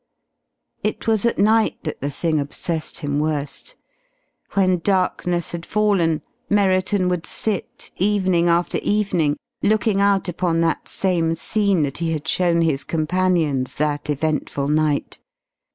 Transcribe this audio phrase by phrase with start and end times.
[0.81, 3.75] It was at night that the thing obsessed him worst.
[4.53, 11.35] When darkness had fallen Merriton would sit, evening after evening, looking out upon that same
[11.35, 15.19] scene that he had shown his companions that eventful night.